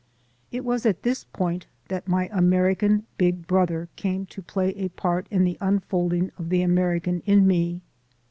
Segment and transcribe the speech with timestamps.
[0.51, 5.27] It was at this point that my American "Big Brother" came to play a part
[5.29, 7.81] in the unfolding of the American in me.